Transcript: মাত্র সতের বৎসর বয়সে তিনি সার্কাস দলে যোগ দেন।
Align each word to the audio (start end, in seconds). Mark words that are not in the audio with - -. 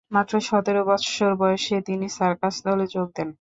মাত্র 0.11 0.33
সতের 0.41 0.77
বৎসর 0.87 1.31
বয়সে 1.35 1.77
তিনি 1.87 2.07
সার্কাস 2.17 2.55
দলে 2.65 2.85
যোগ 2.93 3.07
দেন। 3.15 3.27